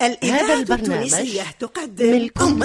هذا 0.00 0.54
البرنامج 0.54 1.40
تقدم 1.60 2.12
ملكم 2.12 2.62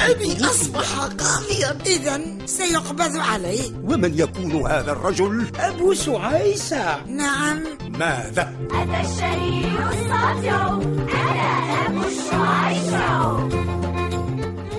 أبي 0.00 0.44
أصبح 0.44 0.98
قاضيا 0.98 1.78
إذا 1.86 2.46
سيقبض 2.46 3.16
علي 3.16 3.60
ومن 3.84 4.18
يكون 4.18 4.66
هذا 4.66 4.92
الرجل؟ 4.92 5.46
أبو 5.60 5.94
سعيسة 5.94 7.04
نعم. 7.06 7.62
ماذا؟ 7.88 8.52
أتى 8.70 9.08
الشهير 9.08 9.88
الساطع 9.88 10.72
أنا 11.12 11.86
أبو 11.86 12.02
الشعيشع 12.08 13.38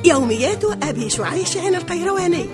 يوميات 0.05 0.63
أبي 0.83 1.09
شعيش 1.09 1.57
القيرواني. 1.57 2.45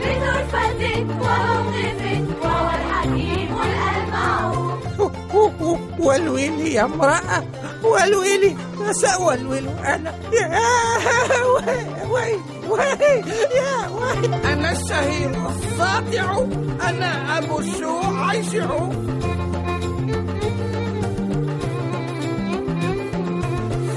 بطرفة 0.00 1.00
وموقف 1.00 2.42
وهو 2.42 2.70
الحكيم 2.70 3.41
والويلي 5.98 6.74
يا 6.74 6.84
امرأة 6.84 7.44
والويلي 7.82 8.56
سأولول 8.90 9.68
أنا. 9.68 10.14
يا 10.32 11.44
وي 12.10 12.40
وي 12.68 12.80
يا 13.56 13.88
وي. 13.88 14.26
أنا 14.52 14.72
الشهير 14.72 15.30
الساطع 15.30 16.46
أنا 16.88 17.38
أبو 17.38 17.58
الشعيشع. 17.58 18.68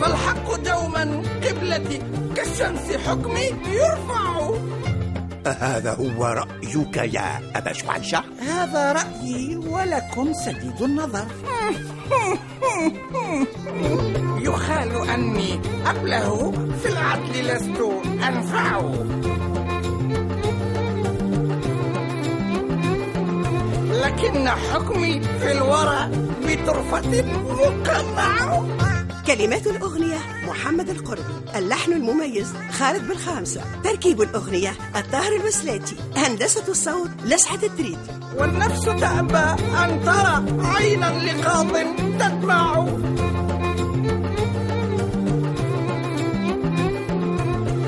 فالحق 0.01 0.55
دوما 0.55 1.23
قبلتي 1.43 2.01
كالشمس 2.35 2.91
حكمي 3.07 3.47
يرفع. 3.67 4.49
هذا 5.47 5.93
هو 5.93 6.25
رأيك 6.25 6.97
يا 6.97 7.41
أبا 7.55 7.73
شعيشع 7.73 8.23
هذا 8.39 8.91
رأيي 8.91 9.55
ولكم 9.55 10.33
سديد 10.33 10.81
النظر. 10.81 11.25
يخال 14.47 15.09
أني 15.09 15.59
أبله 15.85 16.51
في 16.83 16.89
العدل 16.89 17.47
لست 17.47 17.81
أنفع. 18.27 18.81
لكن 23.91 24.49
حكمي 24.49 25.21
في 25.21 25.51
الورى 25.51 26.09
بطرفة 26.45 27.23
مقمع 27.49 28.61
كلمات 29.27 29.67
الأغنية 29.67 30.17
محمد 30.47 30.89
القربي 30.89 31.33
اللحن 31.55 31.93
المميز 31.93 32.53
خالد 32.71 33.07
بالخامسة 33.07 33.61
تركيب 33.83 34.21
الأغنية 34.21 34.75
الطاهر 34.95 35.35
الوسلاتي 35.35 35.95
هندسة 36.15 36.67
الصوت 36.67 37.09
لسعة 37.23 37.59
التريد 37.63 37.99
والنفس 38.37 38.85
تأبى 38.85 39.63
أن 39.83 40.01
ترى 40.05 40.65
عينا 40.67 41.31
لقاض 41.31 41.71
تدمع. 42.19 42.87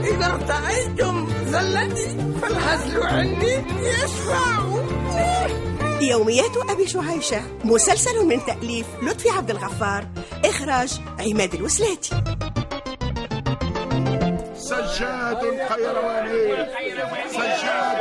إذا 0.03 0.25
ارتأيتم 0.25 1.27
زلتي 1.47 2.17
فالهزل 2.41 3.03
عندي 3.03 3.63
يشفع. 3.81 4.67
يوميات 6.01 6.57
أبي 6.69 6.87
شعيشة 6.87 7.41
مسلسل 7.63 8.25
من 8.25 8.45
تأليف 8.45 8.85
لطفي 9.03 9.29
عبد 9.29 9.49
الغفار 9.49 10.07
إخراج 10.67 10.99
عماد 11.19 11.53
الوسلاتي. 11.53 12.09
سجاد 14.55 15.43
القيرواني 15.43 16.65
سجاد 17.29 17.99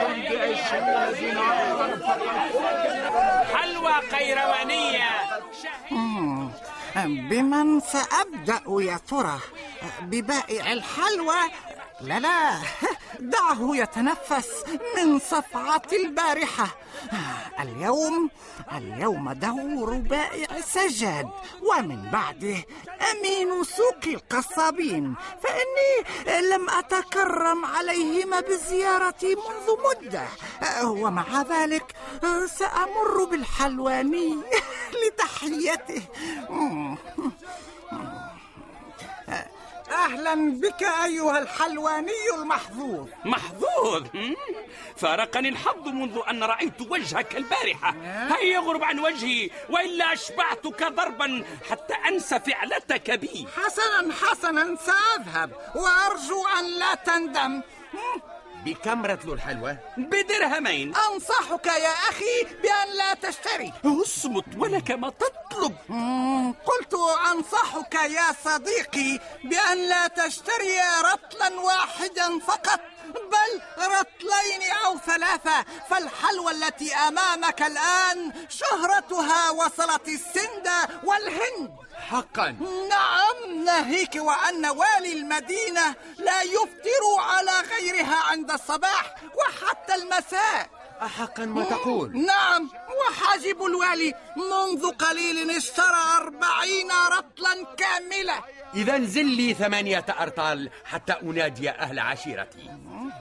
دينارا 1.20 1.88
حلوى 3.54 3.94
قيروانية. 4.12 5.10
بمن 7.30 7.80
سأبدأ 7.80 8.62
يا 8.68 8.98
ترى؟ 9.10 9.38
ببائع 10.02 10.72
الحلوى 10.72 11.42
لا 12.00 12.18
لا 12.20 12.58
دعه 13.20 13.76
يتنفس 13.76 14.48
من 14.96 15.18
صفعة 15.18 15.82
البارحة. 15.92 16.66
اليوم 17.60 18.30
اليوم 18.72 19.32
دور 19.32 19.94
بائع 19.94 20.60
سجاد 20.60 21.30
ومن 21.62 22.10
بعده 22.12 22.64
أمين 23.12 23.64
سوق 23.64 24.04
القصابين. 24.06 25.14
فإني 25.42 26.40
لم 26.48 26.70
أتكرم 26.70 27.64
عليهما 27.64 28.40
بالزيارة 28.40 29.22
منذ 29.22 29.68
مدة. 29.86 30.26
ومع 30.84 31.42
ذلك 31.42 31.94
سأمر 32.46 33.24
بالحلواني 33.30 34.36
لتحيته. 35.06 36.02
أهلا 40.06 40.34
بك 40.60 40.82
أيها 40.82 41.38
الحلواني 41.38 42.22
المحظوظ. 42.38 43.08
محظوظ؟ 43.24 44.04
فارقني 44.96 45.48
الحظ 45.48 45.88
منذ 45.88 46.18
أن 46.30 46.44
رأيت 46.44 46.80
وجهك 46.90 47.36
البارحة. 47.36 47.94
هيا 48.30 48.54
يغرب 48.54 48.84
عن 48.84 48.98
وجهي 48.98 49.50
وإلا 49.70 50.12
أشبعتك 50.12 50.82
ضربا 50.82 51.44
حتى 51.70 51.94
أنسى 52.08 52.40
فعلتك 52.40 53.10
بي. 53.10 53.46
حسنا 53.56 54.14
حسنا 54.14 54.76
سأذهب 54.76 55.50
وأرجو 55.74 56.46
أن 56.58 56.66
لا 56.78 56.94
تندم. 56.94 57.62
بكم 58.66 59.06
رتل 59.06 59.32
الحلوى؟ 59.32 59.76
بدرهمين. 59.96 60.94
أنصحك 60.96 61.66
يا 61.66 61.94
أخي 62.10 62.42
بأن 62.62 62.96
لا 62.96 63.14
تشتري. 63.14 63.72
أصمت 63.84 64.44
ولك 64.56 64.90
ما 64.90 65.10
تطلب. 65.10 65.74
قلت 66.66 66.94
أنصحك 67.32 67.94
يا 67.94 68.32
صديقي 68.44 69.20
بأن 69.44 69.88
لا 69.88 70.06
تشتري 70.08 70.78
رطلا 71.12 71.60
واحدا 71.60 72.38
فقط 72.38 72.80
بل 73.14 73.62
رطلين 73.78 74.70
أو 74.86 74.95
ثلاثة 75.16 75.64
فالحلوى 75.90 76.52
التي 76.52 76.94
أمامك 76.94 77.62
الآن 77.62 78.32
شهرتها 78.48 79.50
وصلت 79.50 80.08
السند 80.08 80.68
والهند. 81.04 81.70
حقا. 82.10 82.56
نعم 82.90 83.64
ناهيك 83.64 84.14
وأن 84.14 84.66
والي 84.66 85.12
المدينة 85.12 85.94
لا 86.18 86.42
يفطر 86.42 87.02
على 87.18 87.60
غيرها 87.60 88.16
عند 88.16 88.50
الصباح 88.50 89.14
وحتى 89.34 89.94
المساء. 89.94 90.70
أحقا 91.02 91.44
ما 91.44 91.64
تقول؟ 91.64 92.16
نعم 92.26 92.70
وحاجب 92.98 93.64
الوالي 93.64 94.14
منذ 94.36 94.90
قليل 94.90 95.50
اشترى 95.50 96.02
أربعين 96.16 96.90
رطلا 96.90 97.74
كاملة. 97.76 98.44
إذا 98.74 98.96
انزل 98.96 99.26
لي 99.26 99.54
ثمانية 99.54 100.04
أرطال 100.20 100.70
حتى 100.84 101.12
أنادي 101.12 101.70
أهل 101.70 101.98
عشيرتي. 101.98 102.70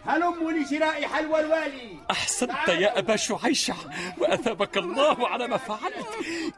هلموا 0.06 0.52
لشراء 0.52 1.08
حلوى 1.08 1.40
الوالي. 1.40 2.00
أحسنت 2.12 2.68
يا 2.68 3.00
أبا 3.00 3.16
شعيشة 3.16 3.76
وأثابك 4.18 4.78
الله 4.78 5.28
على 5.28 5.48
ما 5.48 5.58
فعلت. 5.58 6.08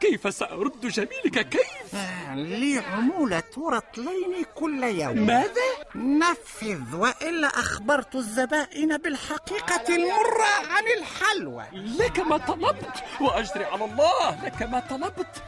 كيف 0.00 0.34
سأرد 0.34 0.86
جميلك؟ 0.86 1.48
كيف؟ 1.48 1.94
لي 2.34 2.78
عمولة 2.78 3.42
رطلين 3.58 4.44
كل 4.54 4.84
يوم. 4.84 5.26
ماذا؟ 5.26 5.68
نفذ 5.94 6.96
وإلا 6.96 7.48
أخبرت 7.48 8.14
الزبائن 8.14 8.96
بالحقيقة 8.96 9.96
المرة 9.96 10.52
عن 10.70 10.84
الحلوى. 10.98 11.64
لك 11.72 12.20
ما 12.20 12.36
طلبت 12.36 13.04
وأجري 13.20 13.64
على 13.64 13.84
الله 13.84 14.44
لك 14.44 14.62
ما 14.62 14.80
طلبت. 14.80 15.42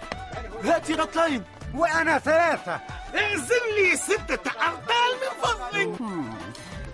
هاتي 0.65 0.95
رطلين 0.95 1.45
وأنا 1.75 2.19
ثلاثة. 2.19 2.81
اعزم 3.15 3.65
لي 3.77 3.97
ستة 3.97 4.51
أرطال 4.69 5.11
من 5.23 5.33
فضلك. 5.43 6.01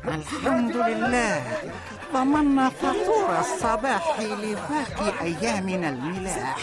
الحمد 0.04 0.77
لله 0.77 1.43
ضمنا 2.12 2.71
فطور 2.71 3.38
الصباح 3.41 4.21
لباقي 4.21 5.21
أيامنا 5.22 5.88
الملاح. 5.88 6.56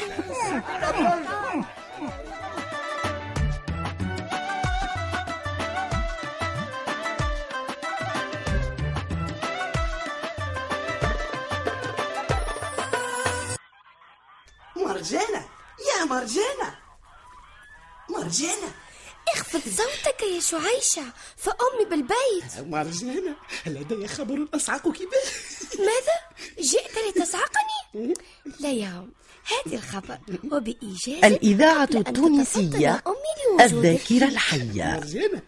شعيشة 20.53 21.13
فأمي 21.37 21.85
بالبيت. 21.89 22.67
مرجانة 22.67 23.35
لدي 23.67 24.07
خبر 24.07 24.47
أصعقك 24.53 24.99
به 24.99 25.23
ماذا؟ 25.79 26.17
جئت 26.59 27.17
لتصعقني؟ 27.17 28.13
لا 28.61 28.71
يا 28.71 29.07
هاتي 29.47 29.75
الخبر. 29.75 30.17
وبإيجاز 30.51 31.23
الإذاعة 31.23 31.89
التونسية. 31.95 33.03
الذاكرة 33.61 34.25
الحية. 34.25 34.99
مرجانة 34.99 35.41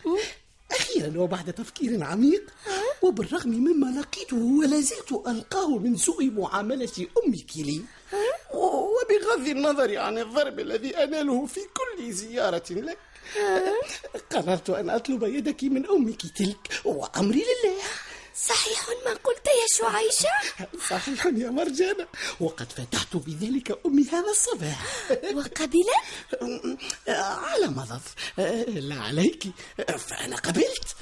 أخيرا 0.72 1.20
وبعد 1.22 1.54
تفكير 1.54 2.04
عميق 2.04 2.54
وبالرغم 3.02 3.50
مما 3.50 4.00
لقيته 4.00 4.38
ولا 4.38 4.80
زلت 4.82 5.12
ألقاه 5.28 5.78
من 5.78 5.98
سوء 5.98 6.32
معاملة 6.32 7.08
أمك 7.26 7.58
لي 7.58 7.82
وبغض 8.54 9.48
النظر 9.48 9.98
عن 9.98 10.18
الضرب 10.18 10.60
الذي 10.60 10.98
أناله 10.98 11.46
في 11.46 11.60
كل 11.60 12.12
زيارة 12.12 12.64
لك 12.70 12.98
قررت 14.32 14.70
أن 14.70 14.90
أطلب 14.90 15.24
يدك 15.24 15.64
من 15.64 15.90
أمك 15.90 16.22
تلك 16.38 16.82
وأمري 16.86 17.40
لله. 17.44 17.84
صحيح 18.38 18.90
ما 19.06 19.14
قلت 19.14 19.48
يا 19.48 19.68
شعيشة؟ 19.78 20.30
صحيح 20.90 21.26
يا 21.26 21.50
مرجانة 21.50 22.08
وقد 22.40 22.72
فتحت 22.72 23.16
بذلك 23.16 23.80
أمي 23.86 24.04
هذا 24.04 24.30
الصباح. 24.30 24.86
وقبلت؟ 25.36 26.80
على 27.08 27.68
مضض. 27.68 28.02
لا 28.68 28.96
عليك 28.96 29.44
فأنا 29.98 30.36
قبلت. 30.36 30.96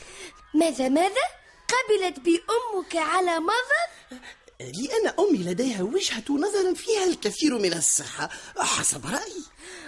ماذا 0.54 0.90
ماذا؟ 0.90 1.26
قبلت 1.74 2.20
بأمك 2.20 2.96
على 2.96 3.40
مضض؟ 3.40 4.20
لأن 4.60 5.14
أمي 5.20 5.38
لديها 5.38 5.84
وجهة 5.84 6.24
نظر 6.30 6.76
فيها 6.76 7.04
الكثير 7.04 7.58
من 7.58 7.74
الصحة 7.74 8.30
حسب 8.58 9.06
رأيي. 9.06 9.44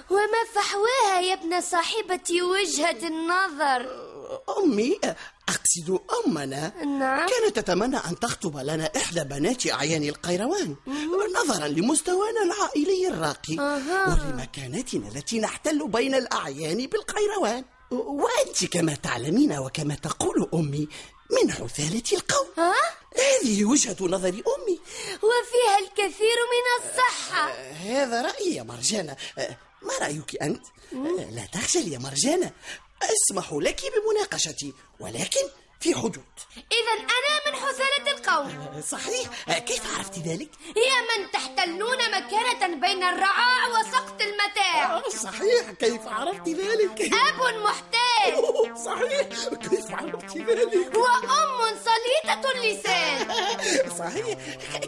وما 0.09 0.43
فحواها 0.55 1.21
يا 1.21 1.33
ابن 1.33 1.61
صاحبة 1.61 2.41
وجهة 2.41 3.07
النظر؟ 3.07 4.05
أمي 4.57 4.99
أقصد 5.49 5.99
أمنا. 6.25 6.83
نعم. 6.83 7.29
كانت 7.29 7.59
تتمنى 7.59 7.97
أن 7.97 8.19
تخطب 8.19 8.57
لنا 8.57 8.91
إحدى 8.95 9.23
بنات 9.23 9.67
أعيان 9.67 10.03
القيروان 10.03 10.75
نظرا 11.35 11.67
لمستوانا 11.67 12.43
العائلي 12.43 13.07
الراقي 13.07 13.59
أها. 13.59 14.07
ولمكانتنا 14.07 15.07
التي 15.07 15.39
نحتل 15.39 15.87
بين 15.87 16.15
الأعيان 16.15 16.87
بالقيروان. 16.87 17.63
وأنت 17.91 18.65
كما 18.65 18.95
تعلمين 18.95 19.57
وكما 19.57 19.95
تقول 19.95 20.49
أمي 20.53 20.87
من 21.29 21.51
حثالة 21.51 22.03
القوم. 22.13 22.47
ها؟ 22.57 22.73
هذه 23.17 23.65
وجهة 23.65 23.97
نظر 24.01 24.29
أمي. 24.29 24.79
وفيها 25.15 25.79
الكثير 25.79 26.37
من 26.53 26.85
الصحة. 26.85 27.51
هذا 27.71 28.21
رأيي 28.21 28.55
يا 28.55 28.63
مرجانة. 28.63 29.17
ما 29.81 29.93
رأيك 30.01 30.41
أنت؟ 30.41 30.65
لا 31.31 31.45
تخجل 31.53 31.93
يا 31.93 31.99
مرجانة. 31.99 32.51
أسمح 33.03 33.53
لك 33.53 33.81
بمناقشتي 33.81 34.73
ولكن 34.99 35.49
في 35.79 35.95
حدود. 35.95 36.33
إذا 36.57 36.93
أنا 36.99 37.33
من 37.45 37.55
حثالة 37.55 38.11
القوم. 38.11 38.81
صحيح. 38.81 39.57
كيف 39.59 39.97
عرفت 39.97 40.19
ذلك؟ 40.19 40.49
يا 40.75 41.01
من 41.17 41.31
تحتلون 41.31 41.97
مكانة 41.97 42.67
بين 42.67 43.03
الرعاع 43.03 43.67
وسقط 43.67 44.21
المتاع. 44.21 45.09
صحيح. 45.09 45.71
كيف 45.71 46.07
عرفت 46.07 46.49
ذلك؟ 46.49 47.01
أب 47.01 47.63
محتاج 47.63 48.04
صحيح. 48.85 49.27
كيف 49.69 49.91
عرفت 49.91 50.37
ذلك؟ 50.37 50.97
وأم 50.97 51.59
صليطة 51.85 52.51
اللسان. 52.55 53.27
صحيح. 53.99 54.37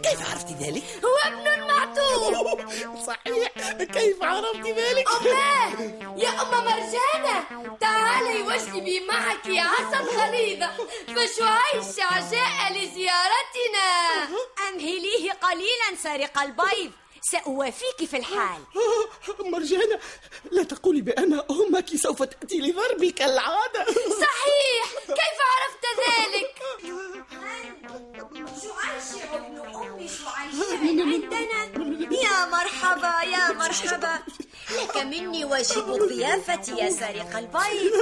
كيف 0.04 0.30
عرفت 0.30 0.52
ذلك؟ 0.62 0.84
وابن 1.04 1.68
معتوه 1.68 2.58
صحيح. 3.08 3.52
كيف 3.94 4.24
عرفت 4.24 4.68
ذلك؟ 4.68 5.08
أماه 5.22 5.72
يا 6.18 6.30
أم 6.30 6.52
مرجانة. 6.66 7.78
تعالي 7.82 8.42
واجلبي 8.42 9.00
معك 9.00 9.48
عصا 9.48 10.00
غليظة 10.00 10.70
فشعيشة 11.08 12.32
جاء 12.32 12.74
لزيارتنا. 12.74 13.90
أمهليه 14.70 15.32
قليلا 15.32 15.96
سارق 16.04 16.40
البيض. 16.40 16.92
سأوافيك 17.32 18.06
في 18.10 18.18
الحال. 18.18 18.62
مرجانة 19.52 20.00
لا 20.52 20.64
تقولي 20.64 21.02
بأن 21.02 21.42
أمك 21.52 21.96
سوف 21.96 22.24
تأتي 22.24 22.60
لضربي 22.62 23.12
كالعادة 23.12 23.86
صحيح 24.24 24.86
كيف 25.08 25.40
عرفت 25.52 25.86
ذلك؟ 26.08 26.56
شعيشة 28.62 29.36
ابن 29.36 29.58
أم 29.76 30.08
شعيشة 30.08 30.74
عندنا 31.14 31.62
يا 32.22 32.46
مرحبا 32.46 33.24
يا 33.30 33.52
مرحبا. 33.54 34.20
لك 34.72 34.98
مني 34.98 35.46
واجب 35.46 35.90
الضيافة 35.94 36.74
يا 36.84 36.90
سارق 36.90 37.38
البيض 37.38 37.94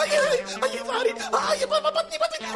أي 0.00 0.10
أي 0.12 0.38
أي 0.64 0.78
ظهري 0.84 1.10
أي 1.52 1.66
بطني 1.66 2.18
بطني. 2.18 2.48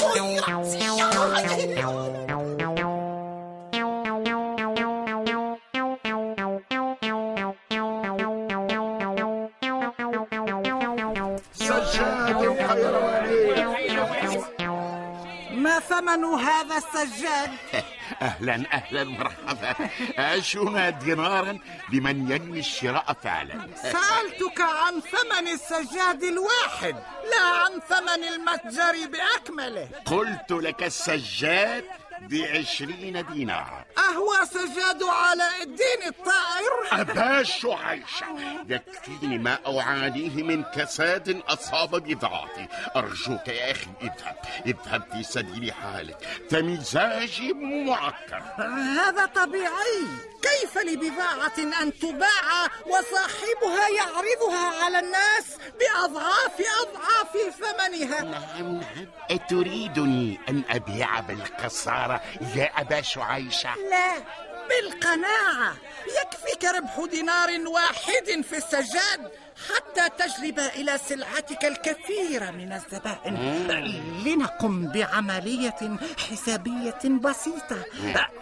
ما 15.53 15.79
ثمن 15.81 16.25
هذا 16.25 16.77
السجاد؟ 16.77 17.51
أهلا 18.23 18.55
أهلا 18.73 19.05
مرحبا. 19.05 19.75
عشرون 20.19 20.99
دينارا 20.99 21.59
لمن 21.93 22.31
ينوي 22.31 22.59
الشراء 22.59 23.17
فعلا. 23.23 23.69
سألتك 23.83 24.61
عن 24.61 25.01
ثمن 25.01 25.49
السجاد 25.49 26.23
الواحد 26.23 26.95
لا 27.31 27.43
عن 27.43 27.81
ثمن 27.89 28.25
المتجر 28.25 29.09
بأكمله. 29.11 29.89
قلت 30.07 30.53
لك 30.53 30.83
السجاد 30.83 31.85
بعشرين 32.31 33.27
دينارا 33.33 33.85
أهو 33.99 34.45
سجاد 34.45 35.03
علاء 35.03 35.63
الدين 35.63 36.03
الطائر؟ 36.07 37.01
أبا 37.01 37.43
شعيشة 37.43 38.27
يكفيني 38.69 39.39
ما 39.39 39.59
أعانيه 39.67 40.43
من 40.43 40.65
كساد 40.65 41.43
أصاب 41.49 41.91
بضاعتي 41.91 42.69
أرجوك 42.97 43.49
يا 43.49 43.71
أخي 43.71 43.91
اذهب. 44.03 44.37
اذهب 44.67 45.03
في 45.13 45.23
سبيل 45.23 45.73
حالك. 45.73 46.29
فمزاجي 46.51 47.53
معكر 47.53 48.43
هذا 48.99 49.27
طبيعي. 49.27 50.07
كيف 50.43 50.79
لبضاعة 50.79 51.83
أن 51.83 51.99
تباع 51.99 52.67
وصاحبها 52.87 53.89
يعرضها 53.89 54.85
على 54.85 54.99
الناس 54.99 55.47
بأضعاف 55.81 56.63
أضعاف 56.83 57.55
ثمنها؟ 57.61 58.23
نعم 58.23 58.73
نعم. 58.75 59.07
أتريدني 59.31 60.41
أن 60.49 60.63
أبيع 60.71 61.21
بالقصارى؟ 61.21 62.12
يا 62.57 62.71
أبا 62.81 63.01
شعيشة. 63.03 63.75
لا 63.91 64.15
بالقناعة. 64.69 65.75
يكفيك 66.07 66.65
ربح 66.65 67.05
دينار 67.11 67.49
واحد 67.67 68.43
في 68.51 68.57
السجاد 68.57 69.31
حتى 69.69 70.09
تجلب 70.19 70.59
إلى 70.59 70.99
سلعتك 71.09 71.65
الكثير 71.65 72.53
من 72.53 72.73
الزبائن. 72.73 73.35
لنقم 74.27 74.89
بعملية 74.93 75.99
حسابية 76.31 77.03
بسيطة. 77.05 77.85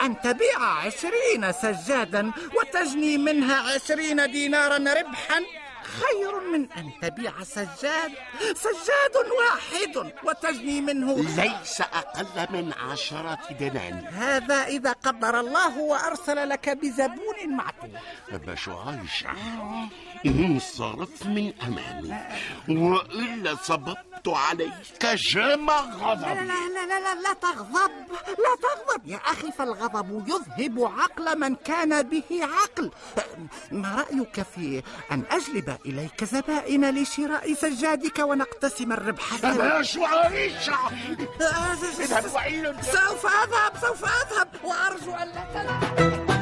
أن 0.02 0.20
تبيع 0.20 0.62
عشرين 0.62 1.52
سجادا 1.52 2.32
وتجني 2.56 3.18
منها 3.18 3.74
عشرين 3.74 4.30
دينارا 4.30 4.76
ربحا 4.76 5.40
خير 5.90 6.40
من 6.52 6.72
أن 6.72 6.90
تبيع 7.02 7.32
سجاد. 7.42 8.12
سجاد 8.54 9.14
واحد 9.38 10.12
وتجني 10.24 10.80
منه 10.80 11.16
ليس 11.16 11.80
أقل 11.80 12.52
من 12.52 12.72
عشرة 12.72 13.38
دنانير. 13.60 14.10
هذا 14.10 14.64
إذا 14.64 14.92
قدر 14.92 15.40
الله 15.40 15.78
وأرسل 15.78 16.48
لك 16.48 16.68
بزبون 16.68 17.56
معتوه 17.56 18.00
أبا 18.32 18.54
انصرف 20.26 21.26
من 21.26 21.52
أمامي 21.62 22.14
وإلا 22.68 23.54
صببت 23.54 24.26
عليك 24.26 25.06
جمع 25.32 25.80
لا 25.80 25.96
غضبي 25.96 26.24
لا 26.24 26.44
لا 26.44 26.86
لا 26.86 27.00
لا 27.00 27.14
لا 27.14 27.32
تغضب 27.42 27.92
لا 28.28 28.52
تغضب. 28.62 29.08
يا 29.08 29.16
أخي 29.16 29.52
فالغضب 29.52 30.28
يذهب 30.28 30.92
عقل 30.98 31.38
من 31.38 31.54
كان 31.54 32.02
به 32.02 32.24
عقل. 32.30 32.90
ما 33.72 33.94
رأيك 33.94 34.42
في 34.54 34.82
أن 35.12 35.22
أجلب 35.30 35.78
إليك 35.86 36.24
زبائن 36.24 37.02
لشراء 37.02 37.54
سجادك 37.54 38.18
ونقتسم 38.18 38.92
الربح؟ 38.92 39.44
أبا 39.44 39.82
شعيشة 39.82 40.78
إذهب 42.00 42.34
وعيل 42.34 42.84
سوف 42.84 43.26
أذهب 43.26 43.72
سوف 43.80 44.04
أذهب 44.04 44.48
وأرجو 44.64 45.12
أن 45.12 45.28
لا 45.28 45.44
تلعب 45.54 46.39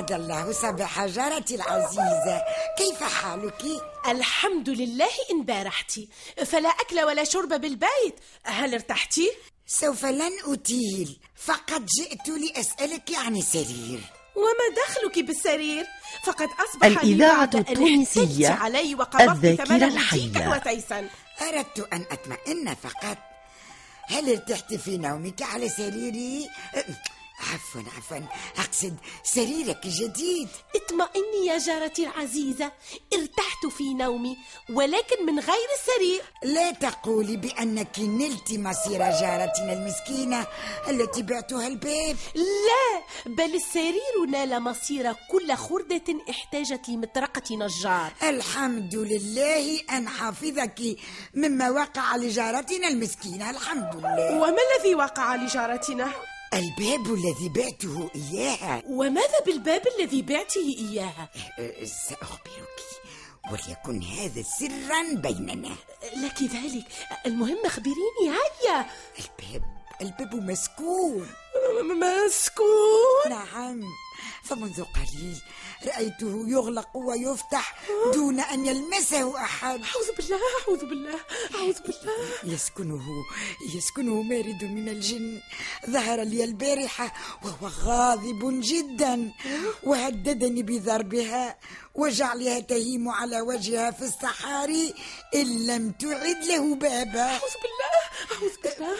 أسعد 0.00 0.12
الله 0.12 0.52
صباح 0.52 1.06
جارتي 1.06 1.54
العزيزة 1.54 2.42
كيف 2.78 3.02
حالك؟ 3.02 3.64
الحمد 4.08 4.68
لله 4.68 5.10
إن 5.30 5.44
بارحتي 5.44 6.08
فلا 6.46 6.68
أكل 6.68 7.00
ولا 7.00 7.24
شرب 7.24 7.48
بالبيت 7.48 8.14
هل 8.42 8.74
ارتحتي؟ 8.74 9.30
سوف 9.66 10.04
لن 10.04 10.32
أطيل 10.44 11.18
فقط 11.36 11.82
جئت 11.98 12.28
لأسألك 12.28 13.10
عن 13.14 13.40
سرير 13.40 14.00
وما 14.36 14.76
دخلك 14.86 15.18
بالسرير؟ 15.18 15.86
فقد 16.24 16.48
أصبح 16.68 16.86
الإذاعة 17.02 17.50
التونسية 17.54 18.48
علي 18.48 18.94
وقبضت 18.94 19.44
الذاكرة 19.44 19.86
الحية. 19.86 20.48
وتيسا 20.48 21.08
أردت 21.42 21.88
أن 21.92 22.04
أطمئن 22.10 22.74
فقط 22.74 23.18
هل 24.06 24.30
ارتحت 24.30 24.74
في 24.74 24.96
نومك 24.96 25.42
على 25.42 25.68
سريري؟ 25.68 26.48
عفوا 27.54 27.82
عفوا. 27.96 28.26
أقصد 28.58 28.96
سريرك 29.24 29.84
الجديد. 29.84 30.48
اطمئني 30.76 31.46
يا 31.46 31.58
جارتي 31.58 32.06
العزيزة 32.06 32.72
ارتحت 33.14 33.66
في 33.66 33.94
نومي 33.94 34.36
ولكن 34.70 35.26
من 35.26 35.38
غير 35.38 35.68
السرير. 35.78 36.22
لا 36.42 36.70
تقولي 36.70 37.36
بأنك 37.36 37.98
نلت 37.98 38.52
مصير 38.52 38.98
جارتنا 38.98 39.72
المسكينة 39.72 40.46
التي 40.88 41.22
بعتها 41.22 41.66
الباب 41.66 42.16
لا 42.34 43.02
بل 43.26 43.54
السرير 43.54 44.26
نال 44.28 44.62
مصير 44.62 45.12
كل 45.30 45.54
خردة 45.54 46.04
احتاجت 46.30 46.88
لمطرقة 46.88 47.56
نجار. 47.56 48.12
الحمد 48.22 48.94
لله 48.94 49.80
أن 49.90 50.08
حافظك 50.08 50.96
مما 51.34 51.70
وقع 51.70 52.16
لجارتنا 52.16 52.88
المسكينة. 52.88 53.50
الحمد 53.50 53.96
لله. 53.96 54.36
وما 54.36 54.58
الذي 54.76 54.94
وقع 54.94 55.34
لجارتنا؟ 55.34 56.12
الباب 56.54 57.14
الذي 57.14 57.48
بعته 57.48 58.10
إياها. 58.14 58.82
وماذا 58.86 59.40
بالباب 59.46 59.82
الذي 59.98 60.22
بعته 60.22 60.76
إياها؟ 60.78 61.28
أه، 61.58 61.84
سأخبرك. 61.84 62.80
وليكن 63.52 64.02
هذا 64.02 64.42
سرا 64.42 65.02
بيننا. 65.14 65.74
لك 66.16 66.42
ذلك. 66.42 66.84
المهم 67.26 67.58
اخبريني 67.64 68.24
هيا. 68.24 68.86
الباب 69.18 69.64
الباب 70.00 70.34
مسكون. 70.34 71.28
مسكون. 72.00 73.30
نعم. 73.30 73.82
فمنذ 74.44 74.82
قليل 74.82 75.42
رأيته 75.86 76.44
يغلق 76.48 76.96
ويفتح 76.96 77.74
دون 78.14 78.40
أن 78.40 78.66
يلمسه 78.66 79.36
أحد. 79.36 79.80
أعوذ 79.84 80.16
بالله 80.16 80.40
أعوذ 80.68 80.84
بالله 80.86 81.20
أعوذ 81.54 81.78
بالله. 81.82 82.54
يسكنه 82.54 83.06
يسكنه 83.74 84.22
مارد 84.22 84.64
من 84.64 84.88
الجن. 84.88 85.40
ظهر 85.90 86.22
لي 86.22 86.44
البارحة 86.44 87.14
وهو 87.42 87.68
غاضب 87.68 88.60
جدا. 88.62 89.32
وهددني 89.82 90.62
بضربها 90.62 91.58
وجعلها 91.94 92.60
تهيم 92.60 93.08
على 93.08 93.40
وجهها 93.40 93.90
في 93.90 94.02
الصحاري 94.04 94.94
إن 95.34 95.66
لم 95.66 95.90
تعد 95.90 96.44
له 96.44 96.74
بابا. 96.74 97.20
أعوذ 97.20 97.54
بالله 97.62 97.94
أعوذ 98.32 98.56
بالله. 98.64 98.96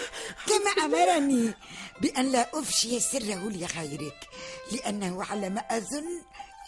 كما 0.47 0.85
أمرني 0.85 1.55
بأن 2.01 2.33
لا 2.33 2.51
أفشي 2.55 3.01
سره 3.01 3.49
لغيرك 3.49 4.29
لأنه 4.73 5.25
على 5.25 5.51
ما 5.51 5.61
أظن 5.61 6.23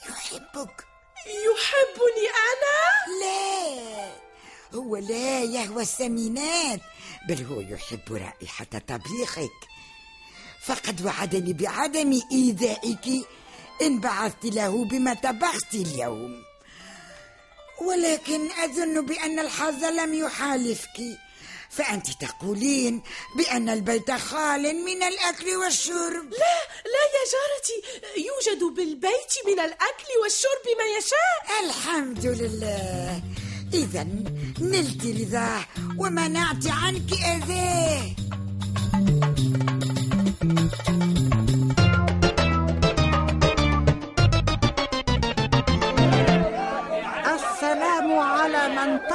يحبك. 0.09 0.87
يحبني 1.27 2.27
أنا؟ 2.53 2.81
لا 3.21 4.13
هو 4.75 4.97
لا 4.97 5.43
يهوى 5.43 5.83
السمينات. 5.83 6.81
بل 7.29 7.45
هو 7.45 7.61
يحب 7.61 8.13
رائحة 8.13 8.67
طبيخك. 8.89 9.59
فقد 10.63 11.05
وعدني 11.05 11.53
بعدم 11.53 12.21
إيذائك 12.33 13.27
إن 13.83 14.01
بعثت 14.01 14.45
له 14.45 14.85
بما 14.85 15.15
طبخت 15.15 15.75
اليوم. 15.75 16.43
ولكن 17.83 18.51
أظن 18.51 19.07
بأن 19.07 19.39
الحظ 19.39 19.85
لم 19.85 20.15
يحالفك. 20.15 21.19
فأنت 21.73 22.07
تقولين 22.11 23.03
بأن 23.37 23.69
البيت 23.69 24.11
خال 24.11 24.63
من 24.85 25.03
الأكل 25.03 25.57
والشرب. 25.57 26.31
لا 26.31 26.57
لا 26.93 27.05
يا 27.15 27.25
جارتي. 27.33 27.79
يوجد 28.17 28.63
بالبيت 28.77 29.35
من 29.47 29.61
الأكل 29.61 30.09
والشرب 30.23 30.67
ما 30.79 30.85
يشاء. 30.99 31.65
الحمد 31.65 32.27
لله. 32.27 33.23
إذا 33.75 34.07
نلت 34.61 35.07
رضاه 35.21 35.65
ومنعت 35.99 36.67
عنك 36.67 37.13
أذاه 37.13 38.13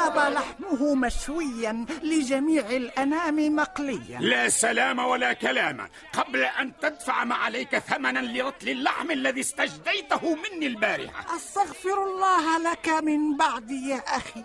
طاب 0.08 0.34
لحمه 0.34 0.96
مشويا 0.96 1.86
لجميع 2.04 2.70
الأنام 2.70 3.56
مقليا. 3.56 4.20
لا 4.20 4.50
سلام 4.50 5.00
ولا 5.00 5.34
كلام. 5.34 5.90
قبل 6.14 6.44
أن 6.44 6.80
تدفع 6.82 7.24
ما 7.24 7.36
عليك 7.36 7.78
ثمنا 7.78 8.20
لرطل 8.20 8.70
اللحم 8.70 9.12
الذي 9.12 9.42
استجديته 9.42 10.36
مني 10.36 10.68
البارحة. 10.68 11.36
أستغفر 11.36 12.04
الله 12.04 12.58
لك 12.72 12.90
من 12.90 13.38
بعدي 13.38 13.90
يا 13.90 13.98
أخي. 13.98 14.44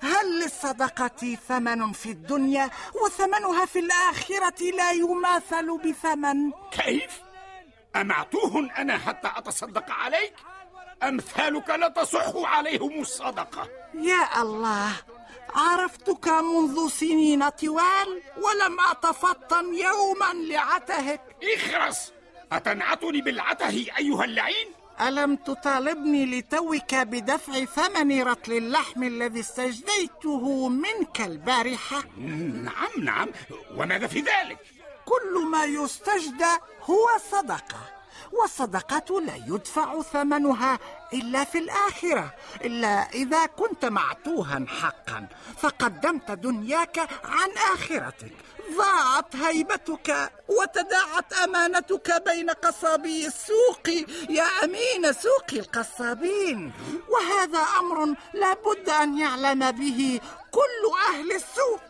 هل 0.00 0.40
للصدقة 0.42 1.36
ثمن 1.48 1.92
في 1.92 2.10
الدنيا 2.10 2.70
وثمنها 3.04 3.66
في 3.66 3.78
الآخرة 3.78 4.70
لا 4.76 4.90
يماثل 4.92 5.78
بثمن؟ 5.78 6.52
كيف؟ 6.70 7.20
أمعتوه 7.96 8.70
أنا 8.78 8.98
حتى 8.98 9.30
أتصدق 9.36 9.90
عليك؟ 9.90 10.34
أمثالك 11.02 11.70
لا 11.70 11.88
تصح 11.88 12.32
عليهم 12.36 13.00
الصدقة 13.00 13.68
يا 13.94 14.42
الله 14.42 14.90
عرفتك 15.54 16.28
منذ 16.28 16.88
سنين 16.88 17.48
طوال 17.48 18.22
ولم 18.36 18.80
أتفطن 18.90 19.74
يوما 19.74 20.32
لعتهك 20.34 21.20
إخرس 21.56 22.12
أتنعتني 22.52 23.20
بالعته 23.20 23.86
أيها 23.98 24.24
اللعين؟ 24.24 24.66
ألم 25.00 25.36
تطالبني 25.36 26.26
لتوك 26.26 26.94
بدفع 26.94 27.64
ثمن 27.64 28.22
رطل 28.22 28.52
اللحم 28.52 29.02
الذي 29.02 29.40
استجديته 29.40 30.68
منك 30.68 31.20
البارحة؟ 31.20 32.02
نعم 32.64 32.90
نعم 33.04 33.28
وماذا 33.76 34.06
في 34.06 34.20
ذلك؟ 34.20 34.58
كل 35.04 35.46
ما 35.50 35.64
يستجدى 35.64 36.54
هو 36.82 37.06
صدقة 37.30 37.97
والصدقة 38.32 39.20
لا 39.20 39.36
يدفع 39.46 40.02
ثمنها 40.02 40.78
إلا 41.12 41.44
في 41.44 41.58
الآخرة 41.58 42.34
إلا 42.64 43.08
إذا 43.14 43.46
كنت 43.46 43.84
معتوها 43.84 44.66
حقا. 44.80 45.26
فقدمت 45.58 46.30
دنياك 46.30 46.98
عن 47.24 47.50
آخرتك. 47.74 48.32
ضاعت 48.76 49.36
هيبتك 49.36 50.32
وتداعت 50.48 51.32
أمانتك 51.32 52.22
بين 52.26 52.50
قصابي 52.50 53.26
السوق. 53.26 53.88
يا 54.28 54.46
أمين 54.64 55.12
سوق 55.12 55.46
القصابين. 55.52 56.72
وهذا 57.08 57.58
أمر 57.58 58.14
لا 58.34 58.54
بد 58.54 58.88
أن 58.88 59.18
يعلم 59.18 59.70
به 59.70 60.20
كل 60.50 60.82
أهل 61.14 61.32
السوق. 61.32 61.80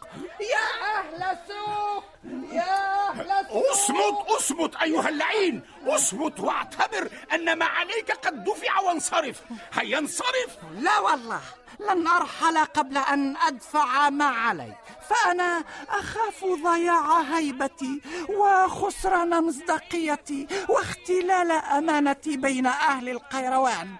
يا 0.40 0.98
أهل 0.98 1.22
السوق! 1.22 2.04
يا 2.52 3.08
أهل 3.08 3.30
السوق! 3.30 3.70
أصمت 3.72 4.30
أصمت 4.36 4.76
أيها 4.76 5.08
اللعين! 5.08 5.62
اصمت 5.86 6.40
وأعتبر 6.40 7.10
أن 7.34 7.58
ما 7.58 7.64
عليك 7.64 8.10
قد 8.10 8.44
دفع 8.44 8.80
وانصرف. 8.80 9.42
هيا 9.72 9.98
انصرف. 9.98 10.56
لا 10.78 10.98
والله 10.98 11.40
لن 11.80 12.06
أرحل 12.06 12.58
قبل 12.64 12.98
أن 12.98 13.36
أدفع 13.36 14.10
ما 14.10 14.24
علي. 14.24 14.74
فأنا 15.08 15.64
أخاف 15.88 16.44
ضياع 16.64 17.20
هيبتي 17.20 18.00
وخسران 18.28 19.44
مصداقيتي 19.44 20.46
واختلال 20.68 21.50
أمانتي 21.50 22.36
بين 22.36 22.66
أهل 22.66 23.08
القيروان. 23.08 23.96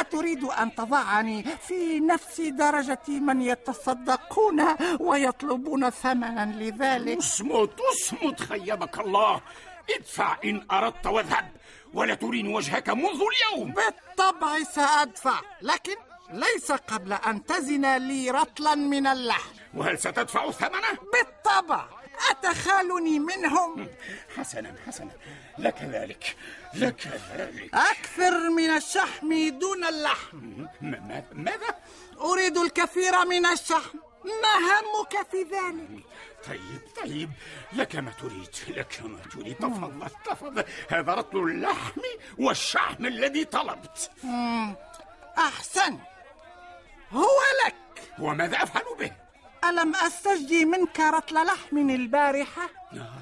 أتريد 0.00 0.44
أن 0.44 0.74
تضعني 0.74 1.44
في 1.68 2.00
نفس 2.00 2.40
درجة 2.40 3.08
من 3.08 3.42
يتصدقون 3.42 4.76
ويطلبون 5.00 5.90
ثمنا 5.90 6.52
لذلك؟ 6.58 7.18
اصمت 7.18 7.80
اصمت 7.80 8.40
خيبك 8.40 8.98
الله. 9.00 9.40
ادفع 9.96 10.38
إن 10.44 10.66
أردت 10.70 11.06
واذهب 11.06 11.52
ولا 11.94 12.14
تريني 12.14 12.54
وجهك 12.54 12.88
منذ 12.88 13.20
اليوم. 13.32 13.72
بالطبع 13.72 14.62
سأدفع 14.62 15.40
لكن 15.62 15.96
ليس 16.30 16.72
قبل 16.72 17.12
أن 17.12 17.44
تزن 17.44 17.96
لي 17.96 18.30
رطلا 18.30 18.74
من 18.74 19.06
اللحم. 19.06 19.50
وهل 19.74 19.98
ستدفع 19.98 20.50
ثمنه؟ 20.50 20.98
بالطبع 21.12 21.88
أتخالني 22.30 23.18
منهم؟ 23.18 23.88
حسنا 24.36 24.74
حسنا. 24.86 25.10
لك 25.58 25.82
ذلك 25.82 26.36
لك 26.74 27.20
ذلك. 27.36 27.74
أكثر 27.74 28.50
من 28.50 28.70
الشحم 28.70 29.58
دون 29.58 29.84
اللحم. 29.84 30.66
ماذا؟ 31.32 31.74
أريد 32.20 32.56
الكثير 32.58 33.24
من 33.24 33.46
الشحم 33.46 33.98
ما 34.24 34.54
همك 34.70 35.26
في 35.30 35.42
ذلك؟ 35.42 36.04
طيب 36.46 36.80
طيب 37.02 37.30
لك 37.72 37.96
ما 37.96 38.10
تريد 38.10 38.48
لك 38.68 39.00
ما 39.04 39.18
تريد. 39.32 39.56
تفضل 39.56 40.10
تفضل. 40.24 40.64
هذا 40.88 41.14
رطل 41.14 41.38
اللحم 41.38 42.00
والشحم 42.38 43.06
الذي 43.06 43.44
طلبت. 43.44 44.10
أحسن. 45.38 45.98
هو 47.12 47.40
لك. 47.66 48.02
وماذا 48.18 48.62
أفعل 48.62 48.84
به؟ 48.98 49.12
ألم 49.68 49.96
أستجدي 49.96 50.64
منك 50.64 51.00
رطل 51.00 51.34
لحم 51.46 51.90
البارحة؟ 51.90 52.68
آه، 52.92 53.12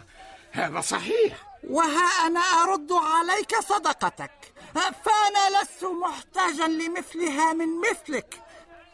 هذا 0.52 0.80
صحيح. 0.80 1.58
وها 1.70 2.26
أنا 2.26 2.40
أرد 2.40 2.92
عليك 2.92 3.60
صدقتك. 3.60 4.52
فأنا 4.74 5.62
لست 5.62 5.84
محتاجا 5.84 6.66
لمثلها 6.66 7.52
من 7.52 7.68
مثلك. 7.80 8.42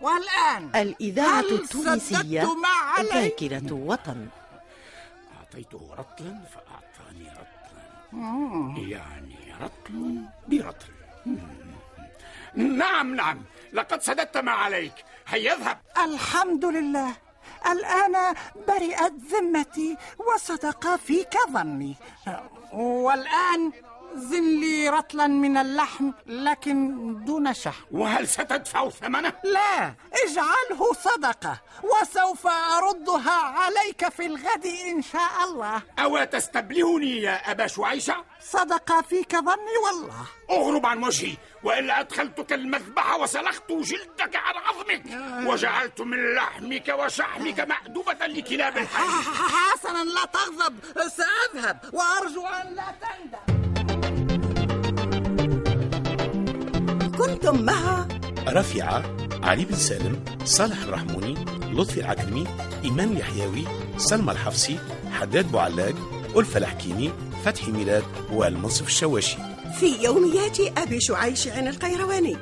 والآن 0.04 0.70
الإذاعة 0.74 1.40
التونسية 1.40 2.42
سددت 2.42 2.56
ما 2.62 2.68
علي؟ 2.68 3.08
ذاكرة 3.08 3.72
وطن. 3.72 4.28
أعطيته 5.38 5.90
رطلا 5.98 6.40
فأعطاني 6.54 7.28
رطلا. 7.40 8.88
يعني 8.88 9.36
رطل 9.60 10.20
برطل. 10.48 10.92
نعم 12.80 13.14
نعم. 13.14 13.42
لقد 13.72 14.02
سددت 14.02 14.36
ما 14.36 14.52
عليك. 14.52 14.94
هيا 15.28 15.52
اذهب. 15.54 15.78
الحمد 16.04 16.64
لله. 16.64 17.12
الآن 17.66 18.34
برئت 18.68 19.12
ذمتي 19.32 19.96
وصدق 20.18 20.96
فيك 20.96 21.34
ظني. 21.50 21.94
والآن 22.72 23.72
زن 24.14 24.60
لي 24.60 24.88
رطلا 24.88 25.26
من 25.26 25.56
اللحم 25.56 26.10
لكن 26.26 26.94
دون 27.24 27.54
شحم 27.54 27.84
وهل 27.92 28.28
ستدفع 28.28 28.88
ثمنه؟ 28.88 29.32
لا 29.44 29.94
اجعله 30.24 30.92
صدقة 30.92 31.60
وسوف 31.82 32.46
أردها 32.46 33.32
عليك 33.32 34.08
في 34.08 34.26
الغد 34.26 34.66
إن 34.66 35.02
شاء 35.02 35.44
الله. 35.44 35.82
أو 35.98 36.24
تستبلهني 36.24 37.22
يا 37.22 37.50
أبا 37.50 37.66
شعيشة؟ 37.66 38.24
صدق 38.40 39.00
فيك 39.00 39.36
ظني 39.36 39.76
والله. 39.84 40.26
أغرب 40.50 40.86
عن 40.86 41.04
وجهي 41.04 41.36
وإلا 41.62 42.00
أدخلتك 42.00 42.52
المذبح 42.52 43.14
وسلخت 43.16 43.72
جلدك 43.72 44.36
عن 44.36 44.54
عظمك. 44.56 45.02
وجعلت 45.48 46.00
من 46.00 46.34
لحمك 46.34 46.94
وشحمك 46.98 47.60
مأدبة 47.60 48.26
لكلاب 48.26 48.76
الحي. 48.76 49.04
حسنا 49.54 50.04
لا 50.04 50.24
تغضب 50.24 50.74
سأذهب 51.08 51.78
وأرجو 51.92 52.46
أن 52.46 52.74
لا 52.74 52.94
تندم 53.00 53.63
كنتم 57.26 57.62
مع 57.62 58.08
رفيعة 58.48 59.02
علي 59.42 59.64
بن 59.64 59.74
سالم 59.74 60.24
صالح 60.44 60.82
الرحموني 60.82 61.34
لطفي 61.72 62.00
العكرمي 62.00 62.46
إيمان 62.84 63.12
اليحيوي 63.12 63.64
سلمى 63.96 64.32
الحفصي 64.32 64.78
حداد 65.10 65.52
بوعلاق 65.52 65.94
ألفة 66.36 66.58
الحكيمي 66.58 67.12
فتحي 67.44 67.72
ميلاد 67.72 68.04
والمنصف 68.32 68.86
الشواشي. 68.86 69.36
في 69.80 70.04
يوميات 70.04 70.60
أبي 70.78 71.00
شعيش 71.00 71.48
عن 71.48 71.68
القيرواني. 71.68 72.36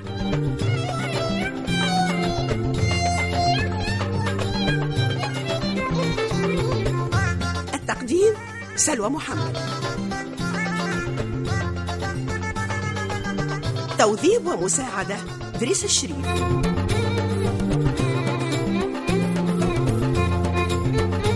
التقديم 7.74 8.34
سلوى 8.76 9.08
محمد. 9.08 9.81
توظيف 14.02 14.46
ومساعدة. 14.46 15.16
دريس 15.60 15.84
الشريف. 15.84 16.26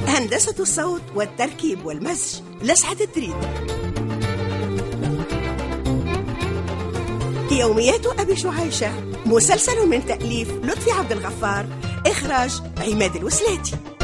هندسة 0.06 0.54
الصوت 0.60 1.02
والتركيب 1.14 1.86
والمزج 1.86 2.40
لسعة 2.62 2.96
التريد 3.00 3.34
يوميات 7.50 8.06
أبي 8.06 8.36
شعيشة 8.36 8.92
مسلسل 9.26 9.88
من 9.88 10.06
تأليف 10.06 10.50
لطفي 10.50 10.90
عبد 10.90 11.12
الغفار 11.12 11.66
إخراج 12.06 12.62
عماد 12.78 13.16
الوسلاتي. 13.16 13.95